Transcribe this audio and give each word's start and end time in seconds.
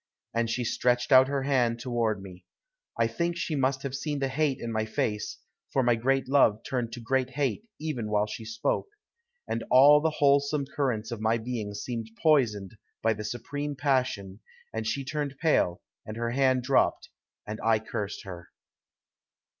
And 0.33 0.49
she 0.49 0.63
stretched 0.63 1.11
out 1.11 1.27
her 1.27 1.43
hand 1.43 1.79
toward 1.79 2.23
me. 2.23 2.43
I 2.99 3.05
think 3.05 3.37
she 3.37 3.53
must 3.55 3.83
have 3.83 3.93
seen 3.93 4.17
the 4.17 4.29
hate 4.29 4.59
in 4.59 4.71
my 4.71 4.83
face, 4.83 5.37
for 5.71 5.83
my 5.83 5.93
great 5.93 6.27
love 6.27 6.63
turned 6.67 6.91
to 6.93 6.99
great 6.99 7.29
hate 7.29 7.67
even 7.79 8.09
while 8.09 8.25
she 8.25 8.43
spoke, 8.43 8.87
and 9.47 9.63
all 9.69 10.01
the 10.01 10.09
wholesome 10.09 10.65
currents 10.65 11.11
of 11.11 11.21
my 11.21 11.37
being 11.37 11.75
seemed 11.75 12.09
poisoned 12.19 12.77
by 13.03 13.13
the 13.13 13.23
supreme 13.23 13.75
passion, 13.75 14.39
and 14.73 14.87
she 14.87 15.05
turned 15.05 15.37
pale, 15.39 15.81
and 16.03 16.17
her 16.17 16.31
hand 16.31 16.63
dropped, 16.63 17.09
and 17.45 17.59
I 17.63 17.77
cursed 17.77 18.23
her. 18.23 18.49